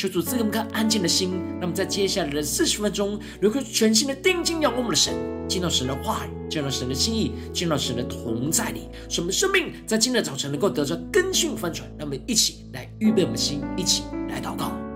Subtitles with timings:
[0.00, 5.12] 求主赐给我们颗安静的心，那么在接下来的四十分钟，能够全新的定睛仰望我们的神，
[5.46, 11.86] 见到神的话语，见到神的心意，见到神的同在里，使我们的生命在今天的早晨能够得到更新翻转。
[11.98, 14.89] 让我们一起来预备我们的心，一起来祷告。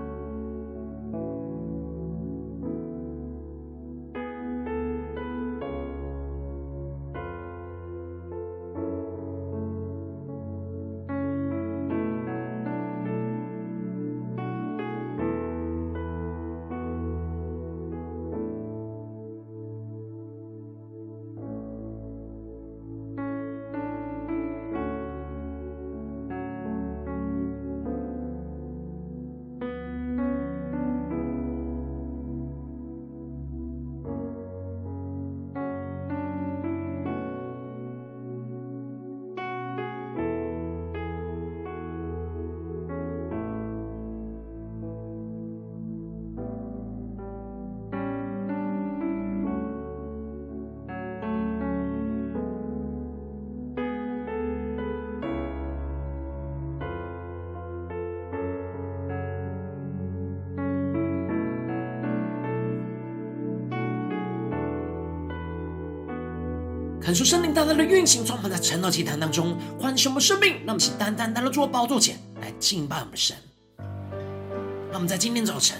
[67.05, 70.53] 恳求圣灵大大的运行，充满在晨祷祭坛当中，唤醒我们生命。
[70.65, 73.37] 让我们请单单来到主的宝座前来敬拜我们神。
[73.77, 75.77] 让我们在今天早晨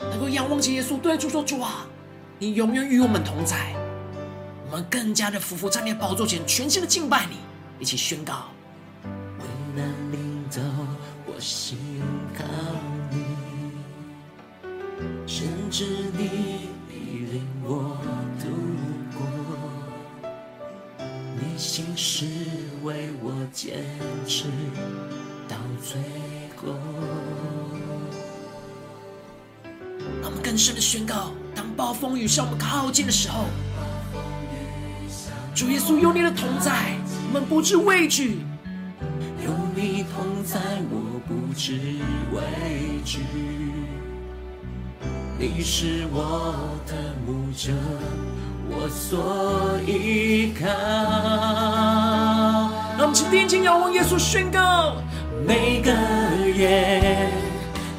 [0.00, 1.86] 能够仰望起耶稣，对主说：“主啊，
[2.40, 3.72] 你永远与我们同在。”
[4.68, 7.36] 我们更加的匍匐在你的宝座前，全心的敬拜你，
[7.78, 8.48] 一起宣告：
[9.04, 9.44] 危
[9.76, 10.60] 难临到，
[11.24, 11.78] 我心
[12.36, 12.42] 靠
[13.12, 13.22] 你，
[15.24, 15.84] 甚至
[16.18, 16.45] 你
[23.66, 23.74] 坚
[24.28, 24.44] 持
[25.48, 25.98] 到最
[26.54, 26.72] 后。
[30.22, 33.46] 让我们更深的宣告：当暴风雨向我们靠近的时候，
[35.52, 36.96] 主耶稣有你的同在，
[37.26, 38.38] 我们不知畏惧。
[39.44, 41.72] 有你同在，我不知
[42.32, 42.40] 畏
[43.04, 43.18] 惧。
[45.40, 46.54] 你是我
[46.86, 46.94] 的
[47.26, 47.72] 牧者。
[48.68, 52.15] 我所依靠。
[53.16, 54.96] 让我们请定睛仰望耶稣，宣告
[55.46, 55.90] 每个
[56.54, 57.30] 夜，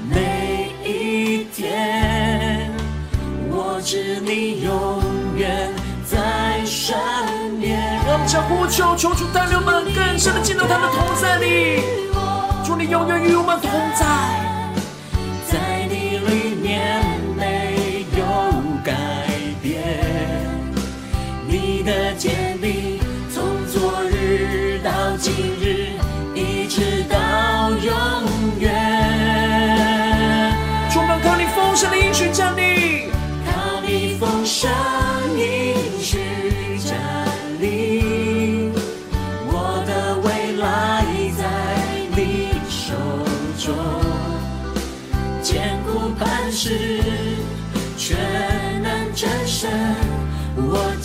[0.07, 2.69] 每一天，
[3.49, 5.01] 我知你永
[5.35, 5.73] 远
[6.05, 6.95] 在身
[7.59, 7.79] 边。
[8.05, 11.81] 让我们向呼求，求主带领我们更深的进入他的同在里，
[12.63, 14.46] 祝你永远与我们同在。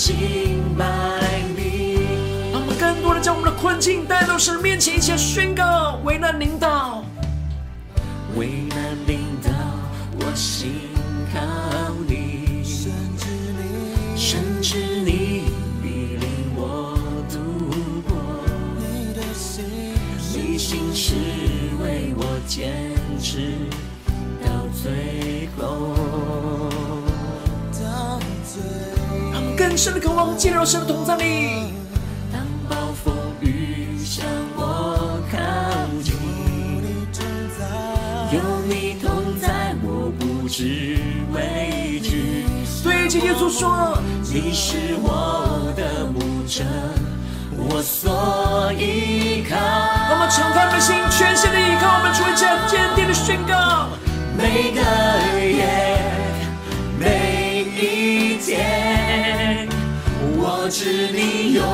[0.02, 0.84] 我敬拜。
[3.22, 7.04] 将我们的困境带到神面前，一起宣告：为难领导，
[8.34, 9.48] 为难领导，
[10.18, 10.72] 我心
[11.32, 11.40] 靠
[12.08, 15.44] 你，甚至你，甚至你
[15.80, 16.98] 必领我
[17.30, 17.38] 度
[18.08, 18.16] 过。
[18.76, 19.64] 你的心，
[20.34, 21.14] 你心是
[21.80, 22.81] 为我坚
[29.82, 31.72] 深的渴望进入神的同在里。
[32.30, 34.24] 当暴风雨向
[34.54, 35.36] 我靠
[36.04, 36.14] 近，
[38.30, 38.38] 有
[38.68, 41.00] 你同在，我不知
[41.34, 42.44] 畏惧。
[42.84, 43.98] 对着耶稣说
[44.32, 46.62] ：“你是我的牧者，
[47.56, 49.56] 我所依靠。”
[50.08, 53.88] 让我们敞开我们的心，全心的依靠，我们主，这样坚定的宣告：
[54.38, 54.80] 每个
[55.44, 55.98] 夜，
[57.00, 59.01] 每一天，
[60.62, 61.64] 我我知你永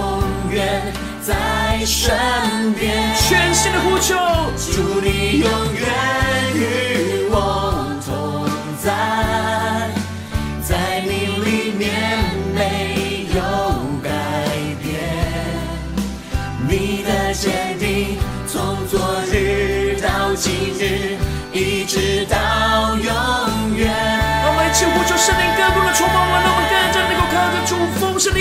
[0.50, 3.14] 远在身边。
[3.17, 4.14] 全新的呼求，
[4.73, 6.18] 祝你永远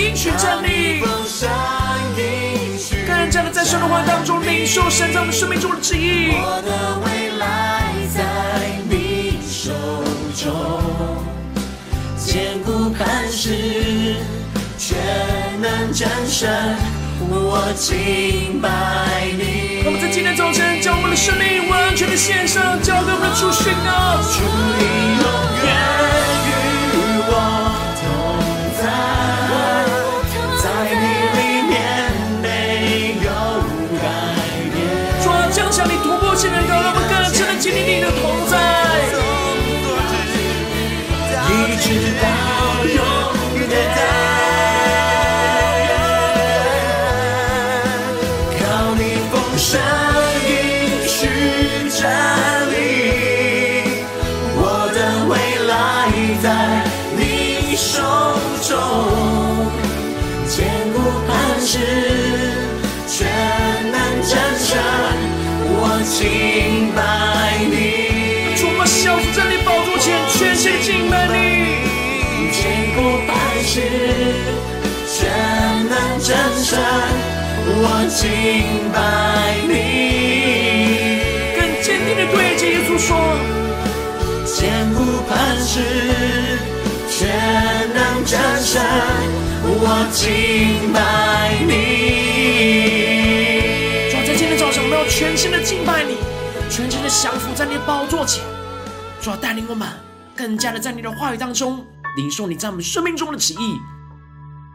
[0.08, 1.00] 应许站立，
[3.06, 6.30] 更加的在神的话当中领受神在我们生命中的旨意。
[6.32, 7.82] 我的未来
[8.14, 8.24] 在
[8.88, 9.70] 你手
[10.34, 10.50] 中，
[12.16, 14.16] 坚固磐石，
[14.78, 14.96] 全
[15.60, 16.48] 能战胜，
[17.28, 18.68] 我敬拜
[19.36, 19.82] 你。
[19.84, 24.16] 我们在今天早晨将我们的生命完全的献上，交给我们的主宣告。
[24.24, 24.40] 主
[24.78, 25.24] 你永
[25.68, 25.68] 远
[26.48, 26.56] 与
[27.28, 27.67] 我
[36.38, 38.54] 你突破性的能够，让我们更深的经历你的同在，
[41.48, 41.52] 一
[41.82, 41.86] 直
[42.22, 42.24] 到
[42.86, 42.96] 永
[43.58, 43.62] 远。
[48.54, 48.60] 靠
[48.94, 49.00] 你
[49.32, 49.68] 丰盛
[50.46, 50.50] 应
[51.08, 51.18] 许
[51.90, 52.00] 站
[52.70, 52.72] 立，
[54.54, 54.62] 我
[54.94, 54.96] 的
[55.26, 55.32] 未
[55.66, 55.70] 来
[56.40, 56.46] 在
[57.16, 57.20] 你
[57.74, 57.96] 手
[58.62, 58.76] 中，
[60.46, 60.54] 坚
[60.92, 60.96] 固
[61.26, 61.28] 磐
[61.60, 61.74] 石，
[66.18, 66.98] 敬拜
[67.70, 68.56] 你。
[68.56, 71.36] 主啊，降服在你宝座前，全心敬拜你。
[72.50, 73.30] 千古磐
[73.62, 73.80] 石，
[75.06, 75.30] 全
[75.88, 76.26] 能战
[76.60, 76.76] 神，
[77.70, 78.18] 我敬
[78.92, 78.96] 拜
[79.68, 79.70] 你。
[81.54, 83.08] 更坚定的对着耶稣说：
[84.44, 84.58] 坚
[84.94, 85.78] 固磐石，
[87.08, 87.16] 全
[87.94, 88.82] 能战胜，
[89.62, 90.96] 我敬拜
[91.64, 92.27] 你。
[95.18, 96.14] 全心的敬拜你，
[96.70, 98.44] 全心的降服在你的宝座前。
[99.20, 99.88] 主啊，带领我们
[100.36, 101.84] 更加的在你的话语当中
[102.16, 103.80] 领受你在我们生命中的旨意，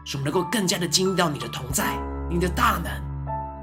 [0.04, 1.96] 使我们能够更加的经历到你的同在、
[2.28, 2.92] 你的大能、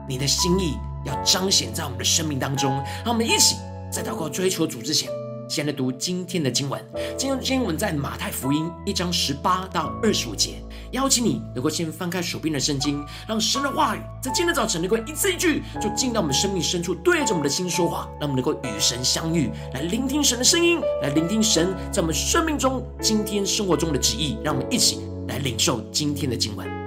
[0.09, 2.83] 你的心意，要彰显在我们的生命当中。
[3.05, 3.57] 让我们一起
[3.91, 5.07] 在祷告追求主之前，
[5.51, 6.81] 先来读今天的经文。
[7.18, 10.63] 今天的经文在马太福音一章十八到二十五节。
[10.92, 24.38] 邀请你能够先翻开手边的圣经，让神的话语在今天早晨能够一字一句就进到我们生命深处，对着我们的心说话，让我们能够与神相遇，来聆听神的声音，来聆听神在我们生命中今天生活中的旨意。
[24.42, 26.80] 让我们一起来领受今天的经文。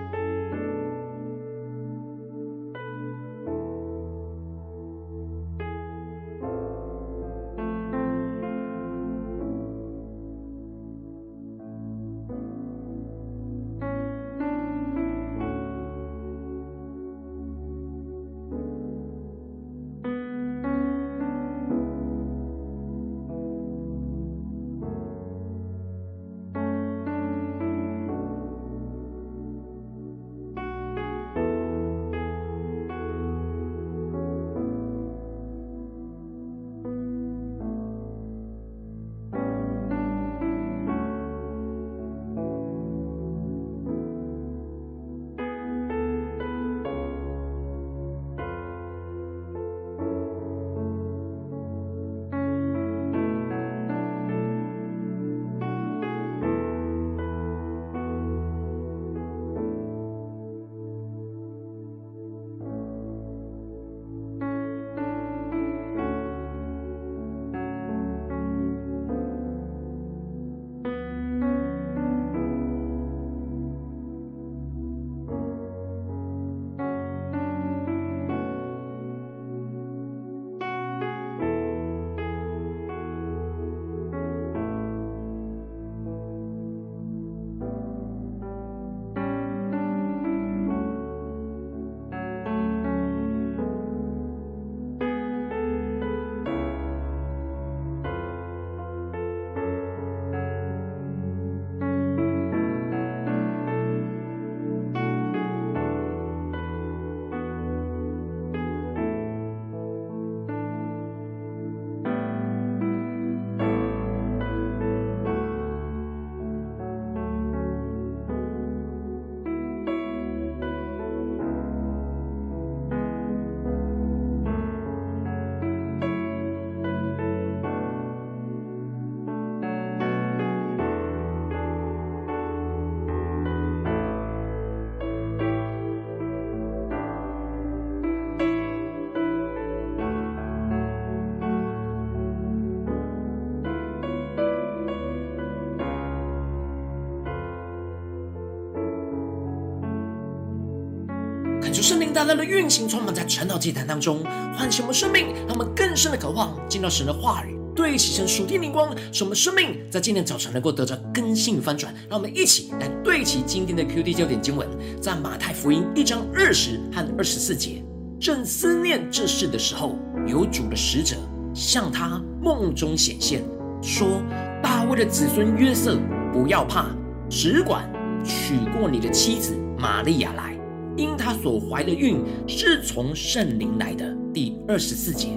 [151.84, 154.24] 圣灵大大的运行，充满在晨祷祭坛当中，
[154.56, 161.94] 唤醒我们生命，让我们更深的渴望进到神的话语，对齐神属天灵光，使我们生命在今天早晨能够得着更新翻转。
[162.08, 164.66] 让我们一起来对齐今天的 QD 焦点经文，
[164.98, 167.84] 在马太福音一章二十和二十四节。
[168.18, 171.16] 正思念这事的时候，有主的使者
[171.54, 173.44] 向他梦中显现，
[173.82, 174.22] 说
[174.64, 175.98] ：“大卫的子孙约瑟，
[176.32, 176.86] 不要怕，
[177.28, 177.86] 只管
[178.24, 180.52] 娶过你的妻子玛利亚来。”
[180.96, 184.14] 因他所怀的孕是从圣灵来的。
[184.32, 185.28] 第二十四节，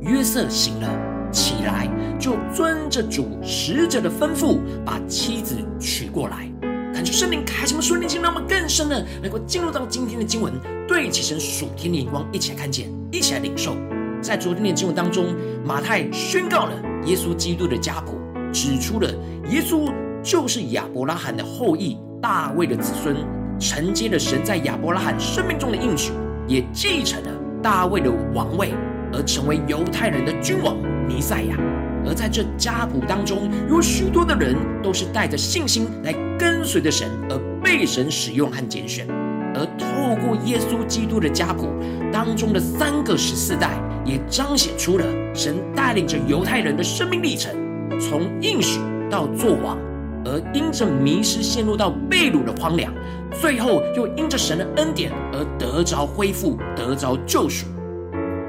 [0.00, 0.88] 约瑟醒了，
[1.30, 1.88] 起来
[2.18, 6.50] 就遵着主使者的吩咐，把妻子娶过来。
[6.94, 10.52] 感觉圣灵开什么属灵经，让我们更深的能够进入到今天的经文，
[10.86, 13.76] 对齐神属天的眼光，一起来看见，一起来领受。
[14.20, 15.34] 在昨天的经文当中，
[15.64, 16.72] 马太宣告了
[17.04, 18.18] 耶稣基督的家谱，
[18.52, 19.08] 指出了
[19.50, 23.14] 耶稣就是亚伯拉罕的后裔，大卫的子孙。
[23.58, 26.12] 承接了神在亚伯拉罕生命中的应许，
[26.46, 27.30] 也继承了
[27.62, 28.72] 大卫的王位，
[29.12, 31.56] 而成为犹太人的君王弥赛亚。
[32.06, 39.06] 而在这家谱当中，有许多的人都是带着信心来跟随着神，而被神使用和拣选。
[39.54, 41.68] 而透过耶稣基督的家谱
[42.12, 43.70] 当中的三个十四代，
[44.04, 47.52] 也彰显出了神带领着犹太人的生命历程，
[48.00, 48.78] 从应许
[49.10, 49.76] 到作王。
[50.28, 52.92] 而因着迷失，陷入到被掳的荒凉，
[53.40, 57.66] 最后又因着神的恩典而得着恢复，得着救赎。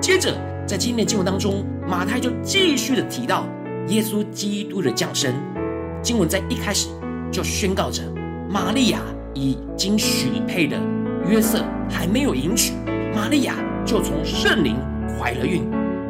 [0.02, 0.34] 接着，
[0.68, 3.46] 在今天的经文当中，马太就继续的提到
[3.88, 5.34] 耶稣基督的降生。
[6.02, 6.90] 经文在一开始
[7.32, 8.04] 就宣告着，
[8.50, 9.00] 玛利亚
[9.34, 10.78] 已经许配的
[11.26, 12.74] 约瑟还没有迎娶，
[13.16, 13.56] 玛利亚
[13.86, 14.76] 就从圣灵
[15.18, 15.64] 怀了孕。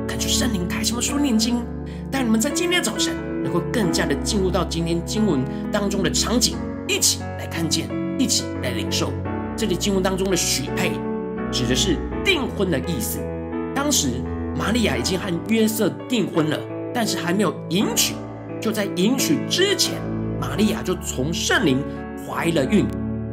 [0.07, 1.63] 感觉圣灵开什么书念经，
[2.11, 3.28] 带你们在今天的早晨。
[3.43, 5.39] 能够更加的进入到今天经文
[5.71, 6.55] 当中的场景，
[6.87, 9.11] 一起来看见，一起来领受。
[9.55, 10.91] 这里经文当中的许配，
[11.51, 13.19] 指的是订婚的意思。
[13.75, 14.09] 当时
[14.57, 16.57] 玛利亚已经和约瑟订婚了，
[16.93, 18.13] 但是还没有迎娶。
[18.61, 19.95] 就在迎娶之前，
[20.39, 21.81] 玛利亚就从圣灵
[22.27, 22.85] 怀了孕。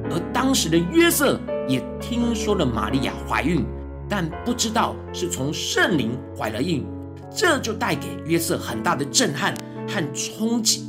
[0.08, 3.64] 而当时的约瑟也听说了玛利亚怀孕，
[4.08, 6.86] 但不知道是从圣灵怀了孕，
[7.28, 9.52] 这就带给约瑟很大的震撼。
[9.88, 10.81] 和憧憬。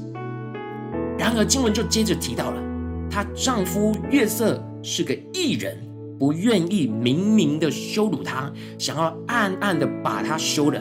[1.18, 2.62] 然而，经文就接着提到了，
[3.10, 5.78] 她丈夫约瑟是个义人，
[6.20, 10.80] 不愿意明明的羞辱她，想要暗暗的把她休了。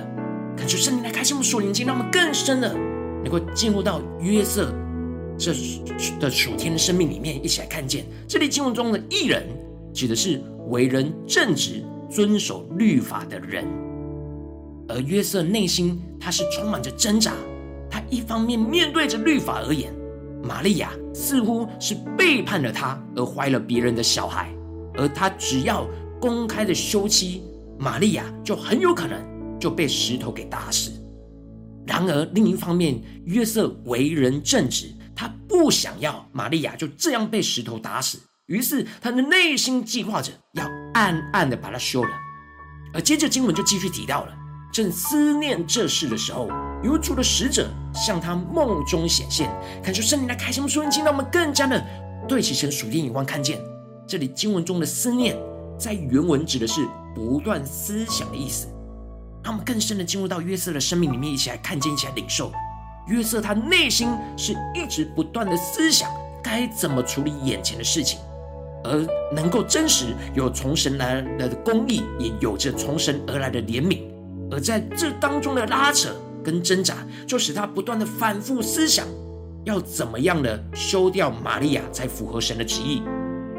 [0.57, 2.75] 感谢圣灵来开启我们属灵经，让我们更深的
[3.23, 4.73] 能够进入到约瑟
[5.39, 5.53] 这
[6.19, 9.43] 的属天的生命里面，一起来看见这里经文中的义人，
[9.93, 13.67] 指的是为人正直、遵守律法的人。
[14.89, 17.33] 而约瑟内心他是充满着挣扎。
[17.97, 19.91] 他一方面面对着律法而言，
[20.43, 24.55] 玛利亚似乎是背叛了他而怀了别人的小孩，
[24.99, 25.89] 而他只要
[26.21, 27.43] 公开的休妻，
[27.79, 29.19] 玛利亚就很有可能
[29.59, 30.93] 就被石头给打死。
[31.87, 42.11] 然而另一方面，约瑟为人正直，他不想要玛利亚就这样被石头打死，于是他的内心计划着要暗暗的把他休了。
[42.93, 44.35] 而接着经文就继续提到了，
[44.71, 46.51] 正思念这事的时候。
[46.87, 49.51] 有主的使者向他梦中显现，
[49.83, 51.85] 看出圣灵来开什么属灵经，让我们更加的
[52.29, 53.61] 对齐神属天眼光，看见
[54.07, 55.37] 这里经文中的思念，
[55.79, 58.69] 在原文指的是不断思想的意思。
[59.43, 62.51] 让我们更深的进入到约瑟的生命里面，一起来看见，一起来领受。
[63.09, 66.11] 约瑟他内心是一直不断的思想
[66.43, 68.19] 该怎么处理眼前的事情，
[68.83, 74.03] 而能够真实有从神来的公义，也有着从神而来的怜悯，
[74.51, 76.11] 而在这当中的拉扯。
[76.47, 79.05] 跟挣扎，就使他不断的反复思想，
[79.65, 83.03] 要怎么样的休掉玛利亚才符合神的旨意。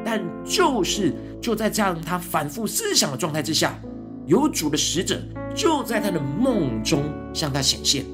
[0.06, 3.78] 但就是就在这样他反复思想的状态之下，
[4.26, 5.22] 有主的使者
[5.54, 7.04] 就在他的梦中
[7.34, 8.06] 向他显现。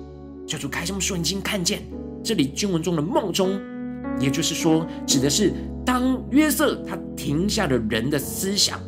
[0.48, 1.84] 叫做开什么书已经看见
[2.24, 3.62] 这里经文中的梦中，
[4.20, 5.54] 也就是说，指的是
[5.86, 8.80] 当约瑟他停下了人的思想，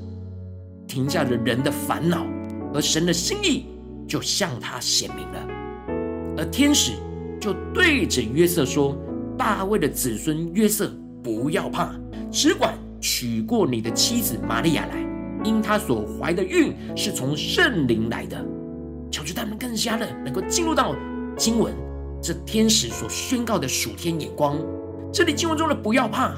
[0.87, 2.25] 停下了人的烦恼，
[2.73, 3.67] 而神的心意
[4.07, 5.54] 就向他显明了。
[6.45, 6.93] 天使
[7.39, 8.97] 就对着约瑟说
[9.37, 10.91] ：“大卫的子孙约瑟，
[11.23, 11.93] 不要怕，
[12.31, 15.05] 只管娶过你的妻子玛利亚来，
[15.43, 18.43] 因她所怀的孕是从圣灵来的。”
[19.11, 20.95] 求主他们更加的能够进入到
[21.37, 21.73] 经文，
[22.21, 24.57] 这天使所宣告的属天眼光。
[25.13, 26.33] 这里经文中的“不要怕”，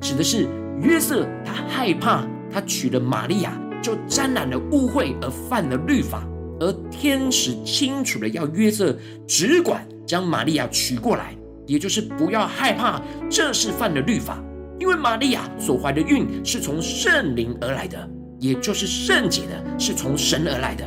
[0.00, 0.48] 指的是
[0.80, 6.26] 约瑟他害怕他娶了玛利亚就沾染了污秽而犯了律法。
[6.62, 11.34] 而天使清楚的要约瑟只管将玛利亚娶过来，
[11.66, 14.40] 也就是不要害怕，这是犯了律法，
[14.78, 18.08] 因为玛利亚所怀的孕是从圣灵而来的。
[18.38, 20.84] 也就是圣洁的，是从神而来的。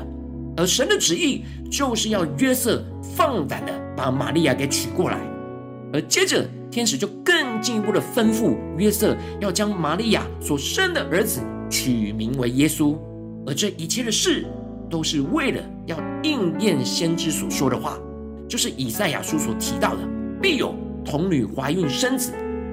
[0.57, 5.19] 而神的旨意就是要约瑟放胆的把玛利亚给娶过来。
[5.93, 12.97] 而接着，天使就更进一步的吩咐约瑟，要将玛利亚所生的儿子取名为耶稣。
[13.45, 14.45] 而这一切的事，
[14.89, 17.97] 都是为了要应验先知所说的话，
[18.47, 19.99] 就是以赛亚书所提到的，
[20.41, 20.73] 必有
[21.03, 22.31] 童女怀孕生子，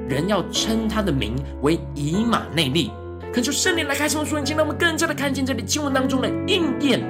[0.08, 2.90] 人要称他的名为以马内利。
[3.32, 7.02] 恳求圣灵来开启我们，让我们更加的看见这里经文当中的应验，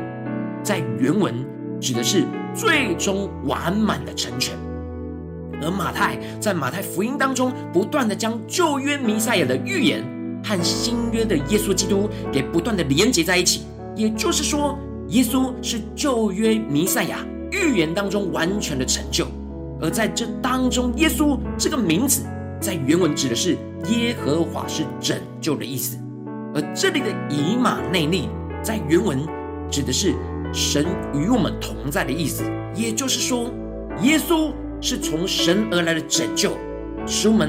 [0.62, 1.34] 在原文
[1.80, 4.54] 指的是最终完满的成全。
[5.60, 10.04] 而马太在马太福音当中，不断的将旧约弥赛亚的预言
[10.44, 13.62] 和新约的耶稣基督给不断的连接在一起。
[13.94, 14.78] 也就是说，
[15.12, 19.26] 耶稣是旧约弥赛亚预言当中完全的成就。
[19.80, 22.22] 而在这当中，耶稣这个名字
[22.60, 23.56] 在原文指的是
[23.88, 25.96] 耶和华是拯救的意思。
[26.54, 28.28] 而这里的以马内利
[28.62, 29.18] 在原文
[29.70, 30.14] 指的是
[30.52, 32.42] 神与我们同在的意思。
[32.74, 33.50] 也就是说，
[34.02, 34.52] 耶稣。
[34.84, 36.56] 是从神而来的拯救，
[37.06, 37.48] 使我们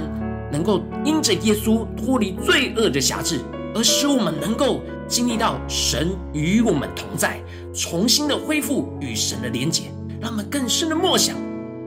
[0.52, 3.40] 能够因着耶稣脱离罪恶的辖制，
[3.74, 7.42] 而使我们能够经历到神与我们同在，
[7.74, 11.36] 重新的恢复与神的连结，让我们更深的默想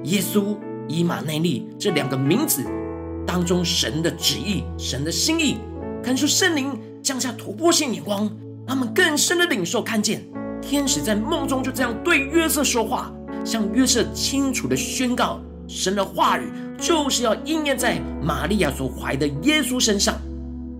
[0.04, 0.56] 耶稣
[0.88, 2.64] 以马内利这两个名字
[3.26, 5.58] 当中神的旨意、神的心意，
[6.02, 8.30] 感受圣灵降下突破性眼光，
[8.66, 10.24] 让我们更深的领受看见
[10.60, 13.12] 天使在梦中就这样对约瑟说话。
[13.44, 20.16] 向约瑟清楚的宣告，神的话语就是要应验在玛利亚所怀的耶稣身上，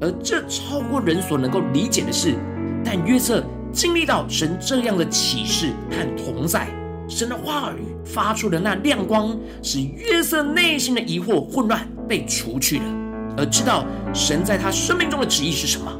[0.01, 2.35] 而这超过人所能够理解的事。
[2.85, 6.69] 但约瑟经历到神这样的启示和同在，
[7.09, 12.85] 神的话语发出的那亮光，使约瑟内心的疑惑混乱被除去了，
[13.39, 15.93] 而知道神在他生命中的旨意是什么。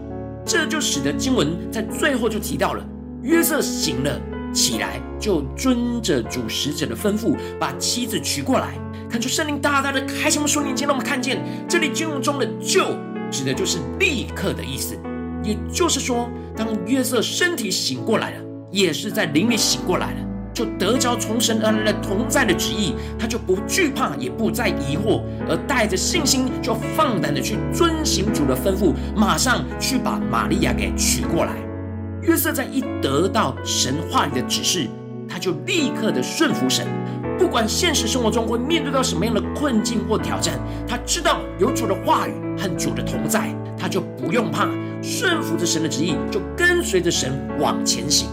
[0.45, 2.85] 这就使得经文在最后就提到了
[3.23, 4.21] 约瑟醒了。
[4.53, 8.73] 起来，就遵着主使者的吩咐，把妻子娶过来。
[9.11, 12.83] 看出圣灵大大的开什么说年轻，让我们看见这里经文中的“就”
[13.31, 14.97] 指的就是立刻的意思。
[15.43, 18.37] 也就是说，当约瑟身体醒过来了，
[18.71, 20.19] 也是在灵里醒过来了，
[20.53, 31.53] 就得着从神而来的同在的旨意，他就不惧怕，也不再疑惑，而带着信心，就放胆的去遵行主的吩咐，马上去把玛利亚给娶过来。
[32.23, 34.89] 约瑟在一得到神话里的指示，
[35.29, 36.85] 他就立刻的顺服神。
[37.39, 44.69] 不管现实生活中会面对到什么样的困境或挑战，他知道有主的话语和主的同在，他就不用怕，
[45.03, 48.29] 顺服着神的旨意，就跟随着神往前行。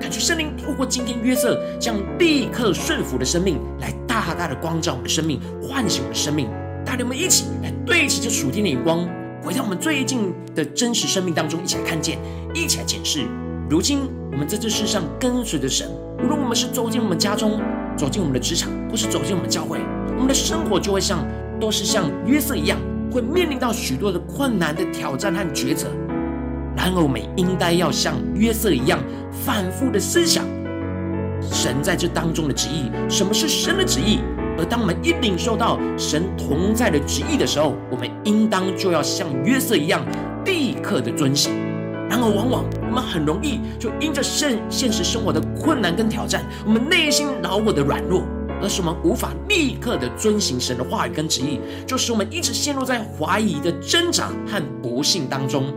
[0.00, 6.50] 感觉圣灵透过今天约瑟这样立刻顺服的生命，来大大的光照我们的生命，唤醒我们的生命，
[6.84, 9.08] 带领我们一起来对齐这属天的眼光。
[9.42, 12.18] 回到我们最近的真实生命当中，一起来看见，
[12.52, 13.26] 一起来检视。
[13.70, 14.00] 如今
[14.32, 15.88] 我们在这世上跟随着神，
[16.22, 17.60] 无论我们是走进我们家中，
[17.96, 19.80] 走进我们的职场，或是走进我们教会，
[20.14, 21.26] 我们的生活就会像
[21.60, 22.78] 都是像约瑟一样，
[23.10, 25.88] 会面临到许多的困难的挑战和抉择。
[26.76, 28.98] 然而，我们应该要像约瑟一样，
[29.30, 30.44] 反复的思想
[31.40, 34.20] 神在这当中的旨意，什么是神的旨意？
[34.56, 40.00] 而当我们一领受到神同在的旨意的时候，我们应当就要像约瑟一样，
[40.44, 41.52] 立刻的遵行。
[42.08, 48.22] 然而，往往我们很容易就因着现现实生活的困难跟挑战，我们内心恼火的软弱，
[48.62, 55.74] 而使我们无法立刻的遵行神的话语跟旨意，就使我们一直陷入在怀疑的挣扎和不幸当中。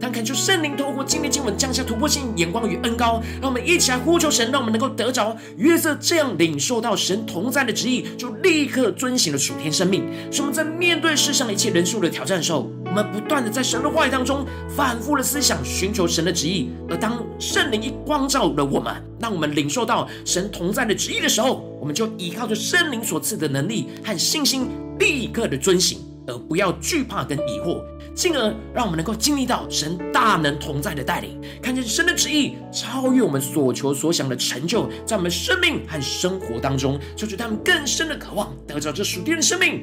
[0.00, 10.04] 但恳求圣灵透过今天经文降下突破性眼光与恩膏，让我们一起来呼求神，让我们能够得着约瑟这样领受到神同在的旨意，就立刻遵行了属天生命。
[10.30, 16.70] 使我们在面对世上一切人数的挑战的时候，我们不断的在神的话语当中反复的思想，寻求神的旨意。
[16.88, 24.68] 而当圣灵一光照了我们，让我们领受到神同在的旨意的时候，我们就依靠着圣灵所赐的能力和信心，
[25.00, 25.98] 立刻的遵行。
[26.28, 27.82] 而不要惧怕跟疑惑，
[28.14, 39.82] 进而让我们能够经历到神大能同在的带领，看见神的旨意超越我们所求所想的成就，在我们生命和生活当中，求主他们更深的渴望得着这属天的生命、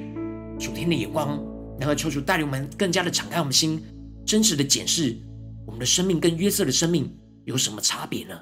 [0.58, 1.38] 属天的眼光，
[1.82, 3.84] 然后求主带领我们更加的敞开我们心，
[4.24, 5.18] 真实的检视
[5.66, 7.12] 我们的生命跟约瑟的生命
[7.46, 8.40] 有什么差别呢？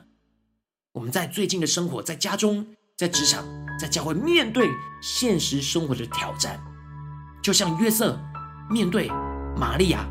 [0.92, 3.46] 我们在最近的生活，在家中、在职场、
[3.80, 4.70] 在教会，面对
[5.02, 6.60] 现实生活的挑战。
[7.42, 8.20] 就像约瑟
[8.70, 9.08] 面对
[9.56, 10.06] 玛利亚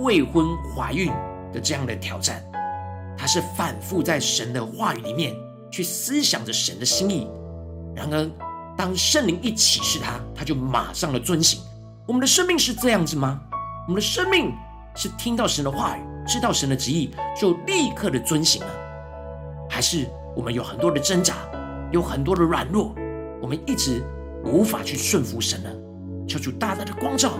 [0.00, 1.10] 未婚怀孕
[1.50, 2.44] 的这样的挑战，
[3.16, 5.34] 他是反复在神的话语里面
[5.72, 7.26] 去思想着神的心意。
[7.96, 8.30] 然而，
[8.76, 11.62] 当圣灵一启示他，他就马上的遵行。
[12.06, 13.40] 我们的生命是这样子吗？
[13.88, 14.52] 我们的生命
[14.94, 18.68] 是听到神的话语，知道神的旨意，就立刻的遵行了？
[19.70, 21.34] 还是我们有很多的挣扎，
[21.92, 22.94] 有很多的软弱，
[23.40, 24.02] 我们一直
[24.44, 25.70] 无法去顺服神呢？
[26.28, 27.32] 求主大大的光照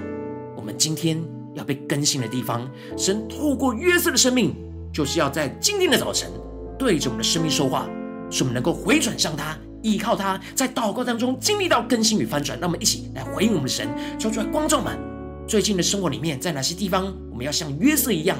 [0.56, 1.22] 我们今天
[1.52, 2.66] 要被更新的地方。
[2.96, 4.56] 神透过约瑟的生命，
[4.90, 6.30] 就是要在今天的早晨
[6.78, 7.86] 对着我们的生命说话，
[8.30, 12.58] 使我们能够回转向他，依靠他，在祷告当中经历到更新与翻转。
[12.58, 13.86] 让我们一起来回应我们的神，
[14.18, 14.98] 求出来光照们。
[15.46, 18.38] 最近的生活里面，在哪些地方我们要像约瑟一样，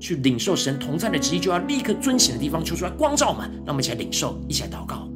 [0.00, 3.48] 去领受神同在的旨意，就要立刻遵行的地方，求出来光照们。
[3.64, 5.08] 让我们一起来领受，一起来祷告。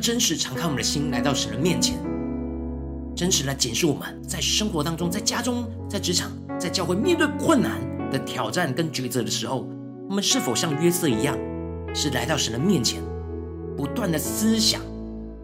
[0.00, 1.98] 真实，敞开我们的心，来到神的面前，
[3.14, 7.78] 真实来检视我们在生活当中，在家中、在职场、在教会，面对困难
[8.10, 9.68] 的挑战跟抉择的时候，
[10.08, 11.36] 我们是否像约瑟一样，
[11.94, 13.02] 是来到神的面前，
[13.76, 14.80] 不断的思想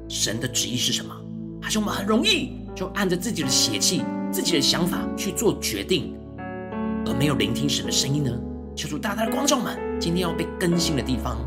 [0.09, 1.15] 神的旨意是什么？
[1.61, 6.15] 还是我们很容易就按着自己的血气、自己的想法去做决定，
[7.05, 8.31] 而没有聆听神的声音呢？
[8.75, 11.39] 求主大大的光照们，今天要被更新的地方。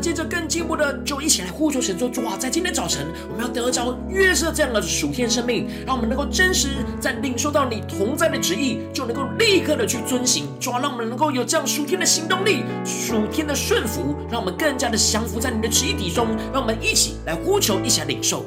[0.00, 10.48] 接着更进一步的，就一起来呼求神说：主啊，在今天早晨，我们要得着月色这样的属天生命，让我们能够真实在领受到你同在的旨意，就能够立刻的去遵行。
[10.58, 16.28] 主啊，让我们能够有这样属天的行动力、属天的顺服，让我们更加的降服在你的旨意底中。
[16.52, 18.44] 让我们一起来呼求，一起来领受。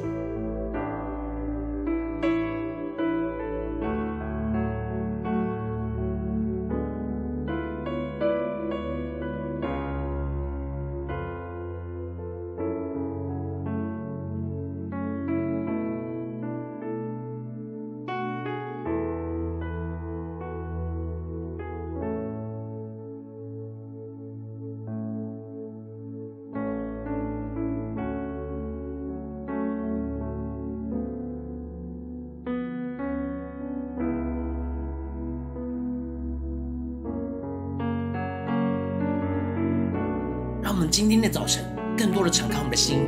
[40.93, 41.65] 今天的早晨，
[41.97, 42.99] 更多的敞开我们的心，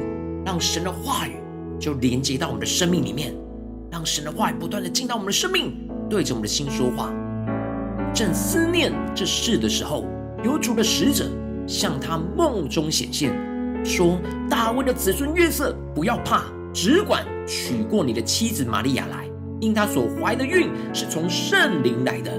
[0.44, 1.34] 让神的话语
[1.80, 3.32] 就连接到我们的生命里面，
[3.92, 7.14] 让神的话语不断的进到我们的生命，对着我们的心说话。
[8.12, 10.04] 正思念这事的时候，
[10.44, 11.30] 有主的使者
[11.68, 13.32] 向他梦中显现，
[13.86, 14.20] 说
[14.50, 22.32] ：“大卫的子孙约瑟，不要怕，只管娶过你的妻子玛利亚来，因他所怀的孕是从圣灵来的。”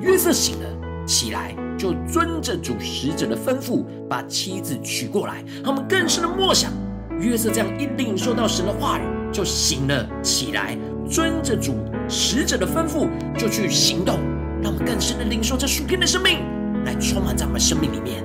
[0.00, 1.52] 约瑟醒了，起来。
[1.76, 5.44] 就遵着主使者的吩咐，把妻子娶过来。
[5.64, 6.72] 他们更深的默想，
[7.20, 10.76] 约瑟这样一领受到神的话语，就醒了起来，
[11.08, 11.74] 遵着主
[12.08, 13.08] 使者的吩咐，
[13.38, 14.18] 就去行动。
[14.62, 16.38] 让我们更深的领受这属天的生命，
[16.84, 18.24] 来充满在我们生命里面。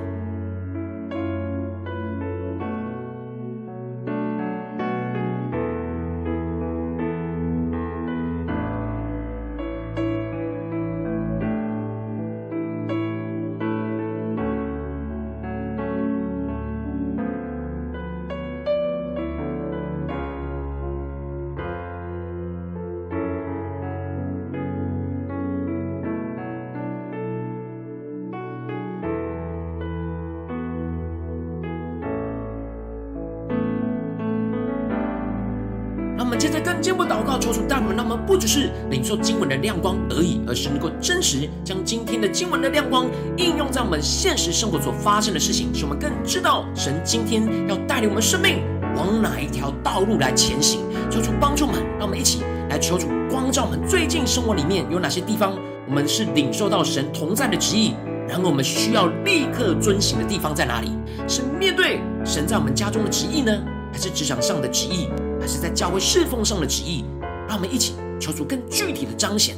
[36.42, 48.60] 现在更进一步祷告，求主带领我们，让我们不只是领受经文的亮光而已，而是能够真实将今天的经文的亮光应用在我们现实生活所发生的事情，使我们更知道神今天要带领我们生命
[48.96, 50.80] 往哪一条道路来前行。
[51.08, 53.78] 求主帮助我们，让我们一起来求主光照我们。
[53.86, 57.94] 最近生活里面有哪些地方，我们是领受到神同在的旨意，
[58.28, 60.90] 然后我们需要立刻遵行的地方在哪里？
[61.28, 63.56] 是面对神在我们家中的旨意呢，
[63.92, 65.06] 还是职场上的旨意？
[65.42, 67.04] 还是在教会侍奉上的旨意？
[67.48, 69.56] 让我们一起求主更具体的彰显。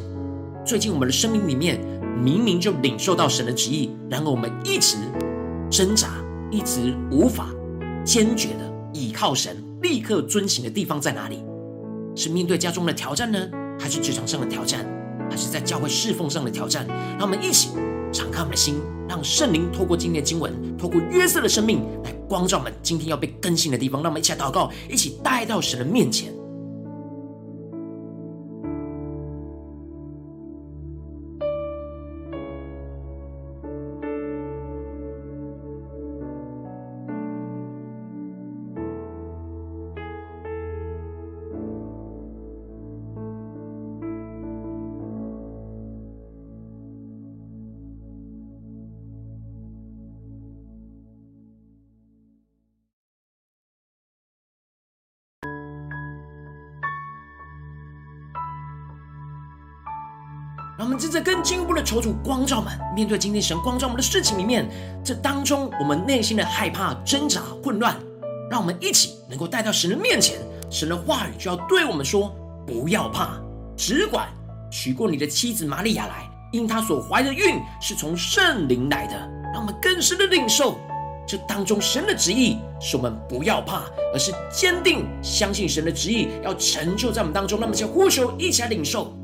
[0.65, 1.79] 最近我们的生命里面
[2.19, 4.97] 明明就领受到神的旨意，然而我们一直
[5.71, 6.09] 挣扎，
[6.51, 7.51] 一直无法
[8.03, 11.45] 坚决的倚靠神，立刻遵行的地方在哪里？
[12.17, 13.47] 是面对家中的挑战呢，
[13.79, 14.87] 还是职场上的挑战，
[15.31, 16.87] 还是在教会侍奉上的挑战？
[17.19, 17.69] 让我们一起
[18.15, 24.01] 敞开我们的心，让圣灵透过今天的经文，透过约瑟的生命来光照我们今天要被更新的地方。
[24.01, 26.33] 让我们一起来祷告，一起带到神的面前。
[60.85, 64.69] 我们接着更进一步的求主光照们，面对今天神光照我们的事情里面，
[65.03, 67.97] 这当中我们内心的害怕、挣扎、混乱，
[68.51, 70.37] 让我们一起能够带到神的面前。
[70.71, 73.41] 神的话语就要对我们说：不要怕，
[73.79, 74.29] 只管
[74.71, 79.15] 娶过你的妻子玛利亚来，因她所怀的孕是从圣灵来的。
[79.55, 80.77] 让我们更深的领受
[81.27, 87.59] 这当中神的旨意，使我们不要怕，而是坚定相信神的旨意要成就在我们当中。
[87.59, 89.17] 那么，就呼求，一起来领受。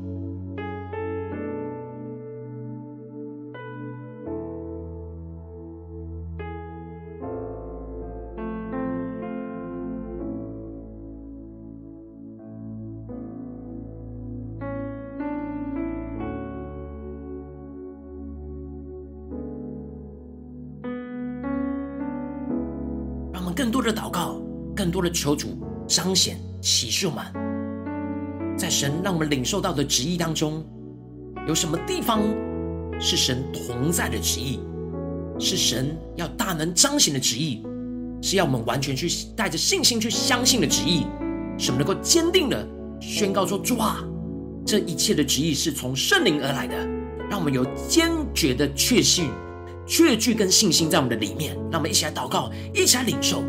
[24.91, 30.63] 多的求主彰显启示我们，在神让我们领受到的旨意当中，
[31.47, 32.21] 有什么地方
[32.99, 34.59] 是神同在的旨意，
[35.39, 37.65] 是神要大能彰显的旨意，
[38.21, 41.07] 是要我们完全去带着信心去相信的旨意，
[41.57, 42.67] 什么能够坚定的
[42.99, 44.03] 宣告说：主啊，
[44.65, 46.75] 这一切的旨意是从圣灵而来的，
[47.29, 49.29] 让我们有坚决的确信。
[49.87, 53.43] 确据跟信心在我们的里面，让我们一起来祷告，一起来领受。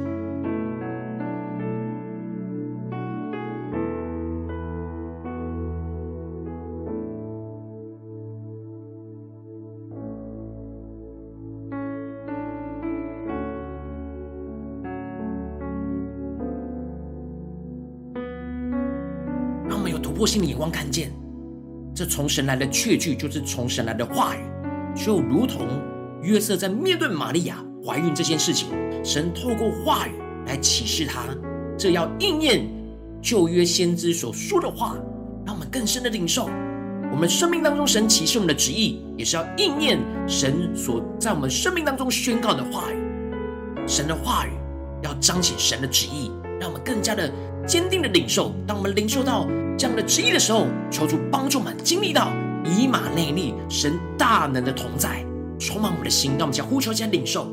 [20.22, 21.10] 让我们有突破性的眼光，看见
[21.94, 24.40] 这从神来的确据，就是从神来的话语，
[24.94, 25.66] 就如同。
[26.22, 28.68] 约瑟在面对玛利亚怀孕这件事情，
[29.02, 30.12] 神透过话语
[30.46, 31.24] 来启示他，
[31.76, 32.64] 这要应验
[33.20, 34.96] 旧约先知所说的话，
[35.44, 36.48] 让我们更深的领受。
[37.10, 42.96] 我们生命当中神启示我们的旨意，也是要应验神所在我们生命当中宣告的话语。
[43.88, 44.50] 神的话语
[45.02, 46.30] 要彰显神的旨意，
[46.60, 47.28] 让我们更加的
[47.66, 48.52] 坚定的领受。
[48.66, 49.46] 当我们领受到
[49.78, 52.32] 这样的旨意的时候，求主帮助我们经历到
[52.64, 55.24] 以马内利，神大能的同在。
[55.58, 57.46] 充满我们的心，让我们将呼求，将领受。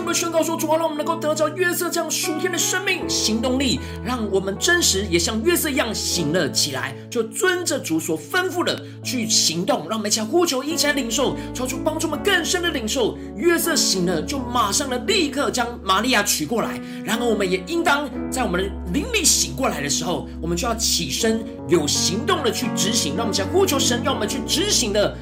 [0.00, 9.86] 进一步宣告说：主啊，让我们能够得着约瑟这样属天的生命行动力，让我们真实也像约瑟一样醒了起来，就遵着主所吩咐的去行动。
[9.90, 13.18] 让我们一起呼求，一起来领受，求主帮助我们更深的领受。
[13.36, 16.80] 约瑟醒了，就马上的立刻将玛利亚娶过来。
[17.04, 23.16] 然后我们也应当在我们的灵里醒过来的时候，我们就要起身有行动的去执行。
[23.18, 25.14] 让我们一起来呼求神，让我们去执行的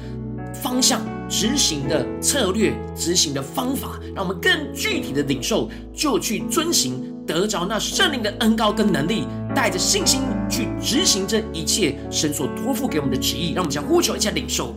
[0.53, 1.01] 方向。
[1.29, 14.73] 执行的策略，执行的方法，让我们更具体的领受，就去遵行，得着那圣灵的恩高跟能力，带着信心去执行这一切神所托付给我们的旨意，让我们将呼求一下领受。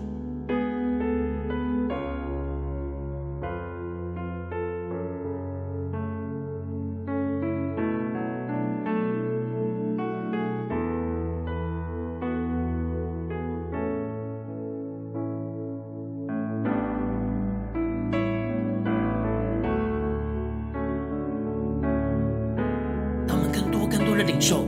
[24.42, 24.66] 受，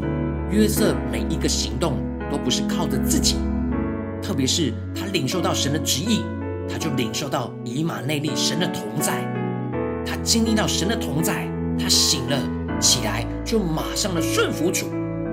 [0.51, 1.95] 约瑟每一个行动
[2.31, 3.37] 都不是靠着自己，
[4.23, 6.23] 特别是他领受到神的旨意，
[6.69, 9.25] 他就领受到以马内利神的同在，
[10.07, 12.39] 他经历到神的同在，他醒了
[12.81, 14.87] 起来，就马上的顺服主，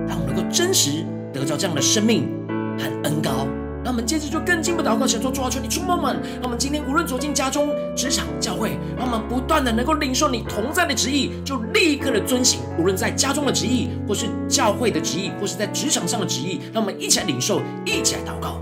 [0.08, 2.28] 让我能够真实得着这样的生命
[2.76, 3.46] 和恩高。
[3.84, 6.20] 那我们接着就更进一步祷告，想说主啊，求你触摸我们。
[6.34, 12.60] 让我们今天无论走进家中、职场、教会，让我们不断的能够领受你同在的旨意，就立刻的遵行。
[12.78, 18.60] 无论在家中的旨意，或是教会的旨意，或是在职场上的旨意，让我们一起来领受，一起来祷告。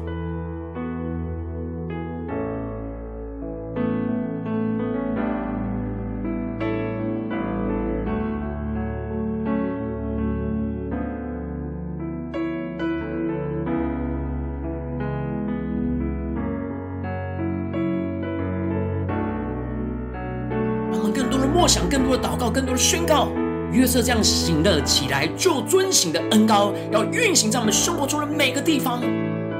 [22.80, 23.28] 宣告，
[23.70, 29.02] 约瑟这样醒了起来就遵行的恩膏，要运行在我们生活中的每个地方。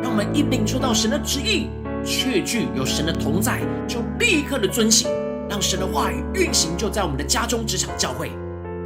[0.02, 1.68] 让我们一领受到神的旨意，
[2.02, 5.06] 确据有神的同在，就立刻的遵行，
[5.50, 8.30] 让神的话语运行就在我们的家中、职场、教会。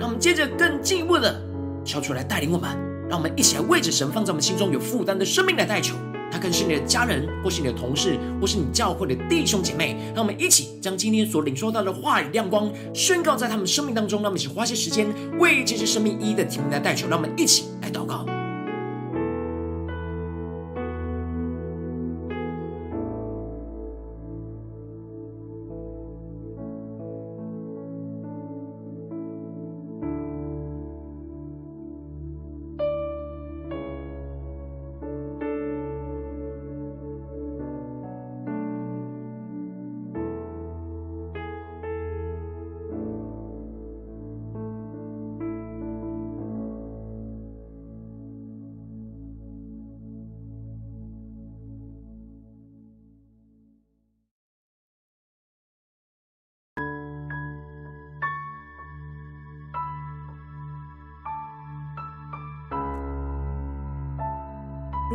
[0.01, 1.40] 让我们接着更进一步的
[1.85, 2.68] 求主来带领我们，
[3.09, 5.94] 让我们一起来为着神放在我们心中有负担的生命来代求。
[6.35, 9.97] 他可能是你的家人，或是你的同事，或是你教会的弟兄姐妹。
[10.12, 14.20] 让我们一起将今天所领受到的话语亮光宣告在他们生命当中。
[14.20, 15.07] 让我们一起花些时间
[15.38, 17.07] 为这些生命一一的提名来代求。
[17.07, 18.27] 让我们一起来祷告。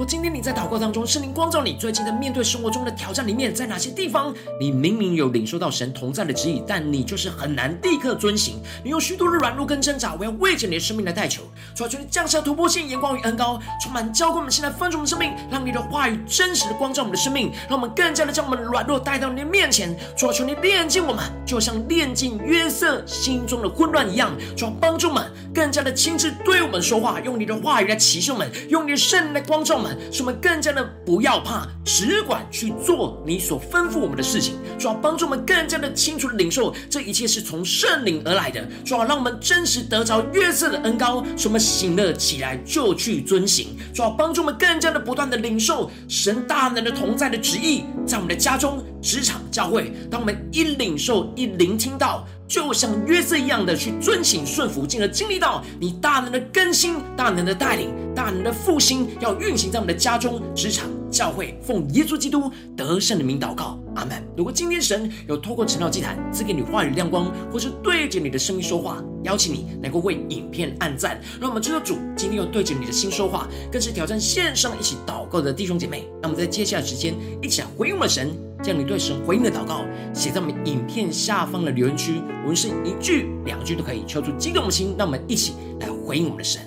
[0.10, 11.44] 今天你在祷告当中，圣灵光照你，最近在面对生活中的挑战里面，在哪些地方你明明有领受到神同在的旨意，但你就是很难立刻遵行，你有许多的软弱跟挣扎，我要为着你的生命来代求，
[11.76, 29.99] 主啊，求你降下突破性眼光与恩膏，充满浇灌我们现在分盛的生命，让你的话语真实的光照我们的生命，让我们更加的将我们的软弱带到你的面前，主啊，求你炼净我们，就像炼净约瑟心中的混乱一样，主啊，帮助我们更加的亲自对我们说话，用你的话语来启示我们，用你的圣灵来光照我们。
[30.12, 52.26] 使我们更加的不要怕，只管去做你所吩咐我们的事情，主要帮助我们更加的清楚的领受这一切是从圣灵而来的，主要让我们真实得着约瑟的恩膏，使我们醒了起来就去遵行，主要帮助我们更加的不断的领受神大能的同在的旨意，在我们的家中、职场、教会，当我们一领受、一聆听到。
[52.50, 61.60] 就像约瑟一样的去遵行顺服，进而经历到你大能的更新、大能的带领、大能的复兴，要运行在我们的家中、职场、教会。
[61.62, 64.28] 奉耶稣基督得胜的名祷告，阿门。
[64.36, 76.10] 如果今天神有透过晨祷祭坛赐给你话语亮光，或是对着你的生命说话，邀请你能够为影片按赞，让我们知道主今天又对着你的心说话，更是挑战线上一起祷告的弟兄姐妹。
[76.20, 77.14] 那么在接下来时间，
[77.44, 78.49] 一起来回应我们神。
[78.62, 86.62] 将你对神回应的祷告写在我们影片下方的留言区，无论是一句两句都可以，敲出激动的心，让我们一起来回应我们的神。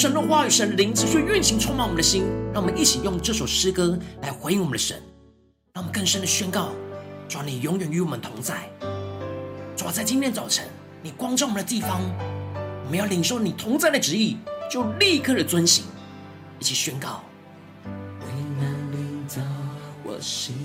[0.00, 2.24] 神的话语、神的灵持续运行，充满我们的心。
[2.54, 4.96] 让我们一起用这首诗歌来回应我们的神，
[5.74, 6.70] 让我们更深的宣告：
[7.28, 8.66] 主啊，你永远与我们同在。
[9.76, 10.64] 主啊，在今天早晨，
[11.02, 12.00] 你光照我们的地方，
[12.86, 14.38] 我们要领受你同在的旨意，
[14.70, 15.84] 就立刻的遵行。
[16.58, 17.22] 一起宣告：
[17.84, 18.26] 危
[18.58, 19.42] 难临到，
[20.02, 20.56] 我心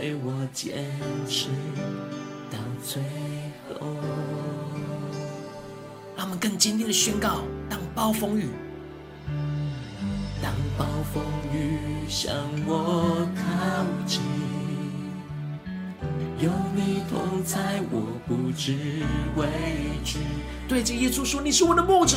[0.00, 0.86] 为我坚
[1.28, 1.48] 持
[2.50, 3.02] 到最
[3.68, 3.86] 后。
[6.16, 8.48] 让我们更坚定的宣告：当暴风雨，
[10.42, 11.22] 当暴风
[11.52, 12.34] 雨向
[12.66, 14.22] 我靠近，
[16.38, 19.02] 有你同在，我不知
[19.36, 19.46] 畏
[20.02, 20.20] 惧。
[20.66, 22.16] 对着耶稣说：“你是我的牧者，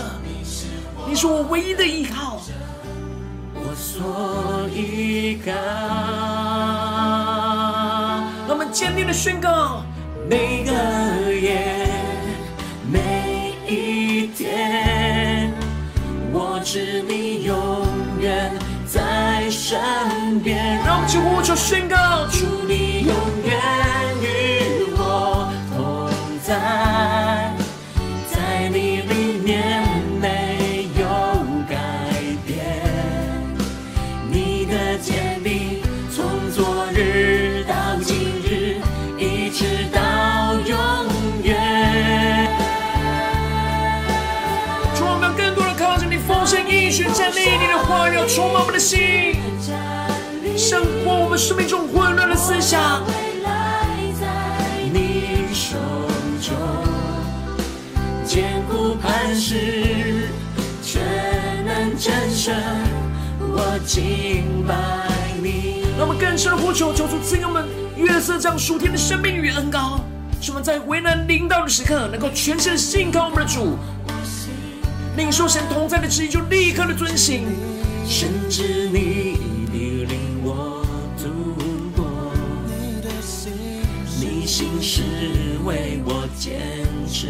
[1.05, 2.41] 你是我唯一的依靠，
[3.55, 6.51] 我所依靠。”
[8.74, 9.84] 坚定的宣告：
[10.28, 10.71] 每个
[11.32, 11.88] 夜，
[12.91, 15.53] 每一天，
[16.32, 17.55] 我知你永
[18.19, 18.51] 远
[18.88, 19.80] 在身
[20.43, 20.80] 边。
[20.84, 22.92] 让我们去呼求宣告：祝，你
[48.84, 49.38] 心，
[50.57, 53.01] 胜过我们生命中混乱的思想。
[53.07, 53.88] 未来
[54.19, 54.27] 在
[54.91, 55.77] 你手
[56.41, 56.53] 中，
[58.25, 60.27] 艰苦磐石，
[60.84, 61.01] 全
[61.65, 62.53] 能战胜。
[63.39, 64.75] 我敬拜
[65.41, 65.86] 你。
[65.97, 67.65] 让我们更深的呼求，求主赐给我们
[67.95, 70.01] 约瑟这样属天的生命与恩膏，
[70.41, 73.77] 使我们在为难临到的时刻，能够全心的信靠我们的主，
[75.15, 77.47] 领受神同在的旨意，就立刻的遵行。
[78.05, 79.37] 甚至你
[79.71, 80.85] 必领我
[81.17, 81.23] 度
[81.95, 82.05] 过，
[84.19, 85.01] 你心事
[85.65, 86.61] 为我坚
[87.07, 87.27] 持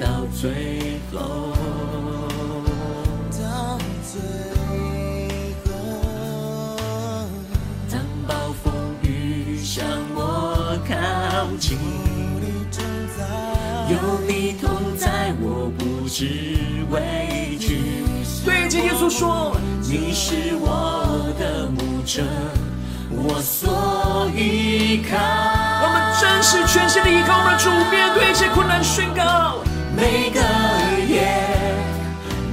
[0.00, 1.52] 到最后。
[3.30, 3.78] 到
[4.10, 4.20] 最
[5.64, 5.72] 后，
[7.90, 8.72] 当暴风
[9.02, 10.92] 雨向我靠
[11.58, 11.78] 近，
[13.90, 13.92] 有
[14.26, 16.24] 你同在，我不知
[16.90, 17.43] 为。
[18.44, 19.56] 对着耶稣说
[19.88, 22.22] ：“你是我的牧者，
[23.10, 25.16] 我所依靠。”
[25.82, 29.58] 我们真实全心的依靠我们的主，面对一切困难，宣告
[29.96, 30.40] 每个
[31.08, 31.26] 夜，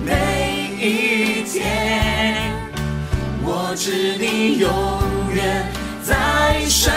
[0.05, 2.51] 每一天，
[3.43, 4.69] 我知你永
[5.33, 5.65] 远
[6.03, 6.93] 在身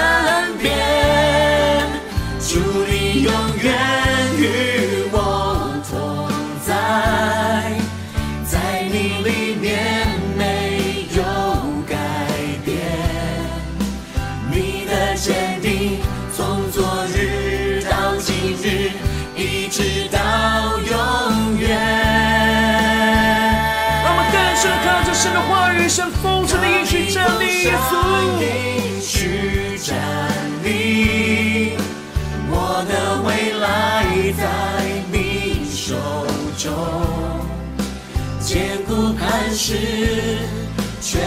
[0.63, 0.73] 边，
[2.41, 3.33] 主你永
[3.63, 3.75] 远
[4.39, 4.74] 与
[9.25, 10.04] 里面。
[39.65, 39.79] 磐石，
[41.01, 41.23] 全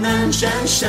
[0.00, 0.88] 能战胜，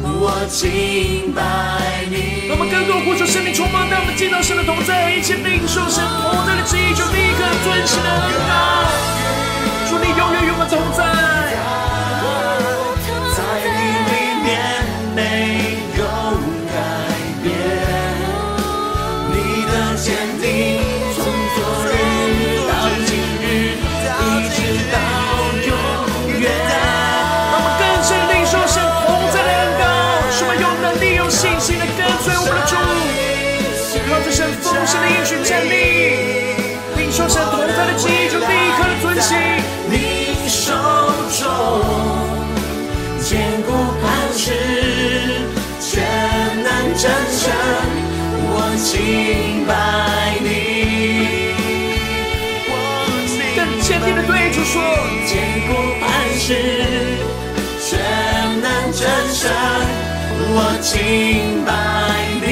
[0.00, 2.48] 我敬拜你。
[2.50, 8.54] 我们更多呼求生命充满，当我们见到神的同在，一切领受神同在的旨意，就立刻遵行的恩膏。
[9.90, 10.78] 主，你永远与我同。
[10.94, 11.02] 在
[59.44, 59.52] 战胜，
[60.56, 61.68] 我敬拜
[62.40, 62.48] 你。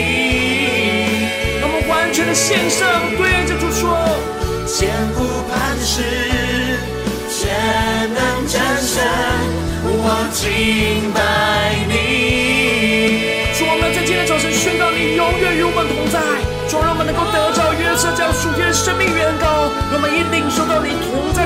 [1.59, 2.85] 让我们完全的献上，
[3.17, 3.97] 对着主说：
[4.67, 6.05] 坚固磐石，
[7.33, 7.49] 全
[8.13, 9.01] 能战胜，
[9.89, 13.25] 我敬拜你。
[13.57, 16.21] 主，我们在今天早晨宣告，你永远与我们同在。
[16.69, 20.93] 主，让我们能够得着约瑟这样属天的生命原膏，让我们一定受到你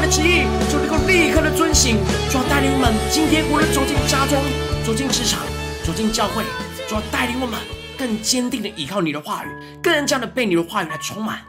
[0.07, 1.99] 的旨意，就能够立刻的遵行。
[2.31, 4.39] 主要带领我们今天无论走进家中、
[4.85, 5.43] 走进职场、
[5.85, 6.45] 走进教会，
[6.89, 7.59] 主要带领我们
[7.99, 9.49] 更坚定的依靠你的话语，
[9.83, 11.41] 更加的被你的话语来充满，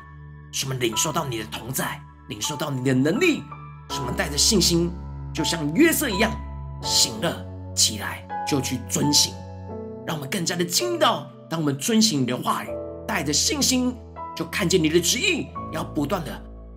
[0.51, 3.43] 使我们领受到你的同在，领受到你的能力，
[3.91, 4.91] 使我们带着信心，
[5.31, 6.31] 就像约瑟一样，
[6.81, 7.45] 醒了
[7.75, 9.35] 起来就去遵行，
[10.07, 12.69] 让我们更加的经历到，当我们遵行你的话语，
[13.07, 13.95] 带着信心，
[14.35, 16.31] 就看见你的旨意要不断的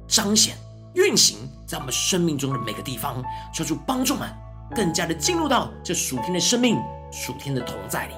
[0.07, 0.55] 彰显
[0.95, 1.39] 运行
[1.71, 3.23] 在我们生命中的每个地方，
[3.55, 4.29] 求主帮助我们
[4.75, 6.77] 更加的进入到这属天的生命、
[7.13, 8.15] 属天的同在里。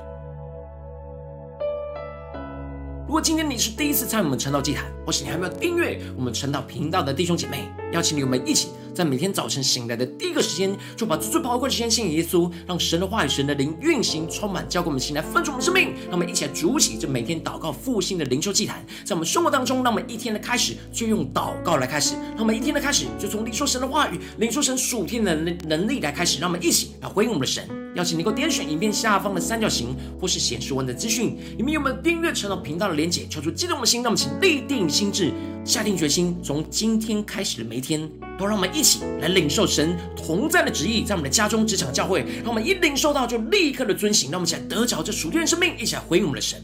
[3.07, 15.95] 如果今天你是第一次参与我们晨祷祭坛，或是你还没有订阅我们晨祷频道的弟兄姐妹，邀请你我们一起在每天早晨醒来的第一个时间，就把最宝贵的时间献给耶稣，让神的话语、神的灵运行充满，交给我们的心来分盛我们生命。
[16.05, 27.67] 让我们一起来筑起这每天祷告复兴的灵修祭坛，在我们生活当中，让我们一天的开始就用祷告来开始，让我们一天的开始就从领受神的话语、领受神属天的能能力来开始，让我们一起来回应我们的神。
[27.95, 33.27] 邀请你够点选影片下方的三角形，或是显示文的资讯，里面有没有订阅晨祷频道的连结？
[33.29, 35.31] 求出激动的心，让我们请立定心志，
[35.65, 38.11] 下定决心，从今天开始的每一天，
[38.47, 46.61] 让我们一起来领受神同在的旨意，在我们的家中、职场、教会，让我们一领受到就立刻的遵行，让我们一起来得着这属天的生命，一起来回应我们的神。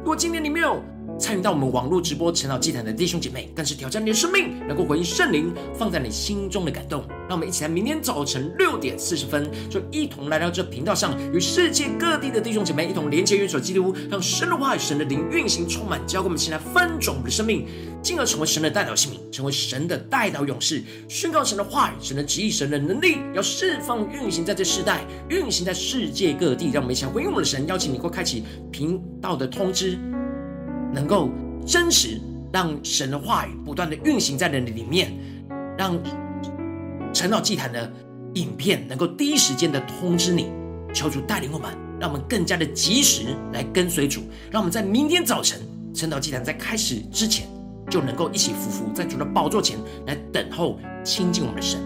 [0.00, 0.82] 如果今年你没有，
[1.18, 7.02] 参与到我们网络直播晨祷祭坛的弟兄姐妹，更是挑战你的生命，能够回应圣灵放在你心中的感动。
[7.28, 17.66] 让我们一起来，明天早晨六点四十分，就一同来到这频道上，与世界各地的弟兄姐妹一同连接、元首基督，让神的话语、神的灵运行充满，教给我们，前来翻转我们的生命，
[18.00, 26.70] 进而成为神的代祷器皿，成为神的代祷勇士，宣告神的话语、神的旨意、神的能力，要释放运行在这世代，运行在世界各地。
[26.72, 29.98] 让我们一起回应我们的神，邀请你，给我开启频道的通知。
[30.92, 31.30] 能够
[31.66, 32.20] 真实
[32.52, 35.12] 让神的话语不断的运行在人里面，
[35.76, 35.98] 让
[37.12, 37.90] 晨祷祭坛的
[38.34, 40.50] 影片能够第一时间的通知你，
[40.94, 45.60] 求主带领我们，让我们更加的及时来跟随主，让我们在明天早晨
[45.94, 47.48] 晨祷祭坛在开始之前，
[47.90, 51.80] 就能够一起匍匐在主的宝座前来等候亲近我们的神。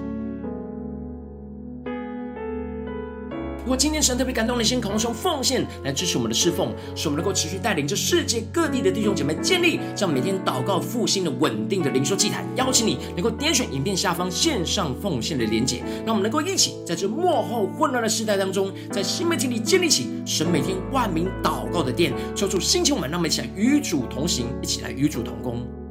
[3.62, 12.44] 如果今天神特别感动你，先渴望用奉献来支持我们的侍奉，使我们能够持续带领着世界各地的弟兄姐妹建立这样每天祷告复兴的稳定的灵修祭坛。
[12.56, 22.12] 邀请你能够点选影片下方线上奉献的连结，让我们能够一起在这幕后混乱的时代当中，在新媒体里建立起神每天万名祷告的殿。
[22.34, 25.81] 求主兴起我们，让我们一起来与主同行，一起来与主同工。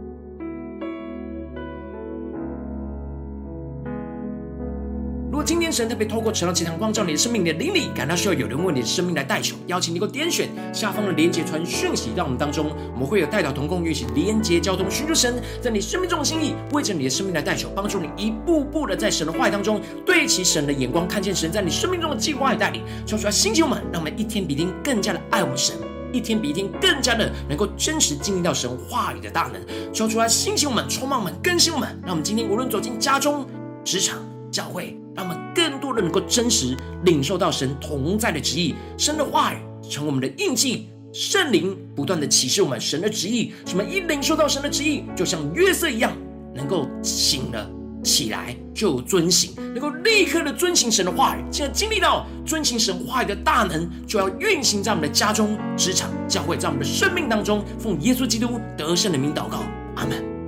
[5.71, 22.83] 神特别透过晨祷祭坛光照你的生命，你的灵里感到需要有人为你的生命来代求，邀请你给我点选下方的连接传讯息到我们当中，我们会有代祷同工运行连接交通，寻求神在你生命中的心意，为着你的生命来代求，帮助你一步步的在神的话语当中对齐神的眼光，看见神在你生命中的计划与带领。
[23.05, 25.75] 求出来兴起我们，让我们一天比一天更加的爱我们神，
[26.11, 29.61] 一天比一天更加的能够真实经历到神话语的大能。
[29.93, 33.45] 求出来兴起我们，充满我们，更新我们，让我们今天无论走进家中、
[33.83, 34.19] 职场、
[34.51, 35.00] 教会。
[35.15, 39.57] 让我们更多的能够真实领受到神同在的旨意，神的话语
[39.89, 43.53] 成我们的印记，圣灵不断的启示我们神的旨意。
[43.65, 46.15] 什么一领受到神的旨意，就像约瑟一样，
[46.55, 47.69] 能够醒了
[48.03, 51.43] 起来就遵行，能够立刻的遵行神的话语。
[51.51, 57.63] 现在经历到遵行神话语的大能，就要运行在我们的家中、职场、教会，在我们的生命当中。
[57.77, 59.63] 奉耶稣基督得胜的名祷告，
[59.95, 60.40] 阿门。